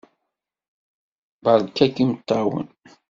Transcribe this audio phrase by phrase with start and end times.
[1.43, 2.67] Beṛka-k imeṭṭawen!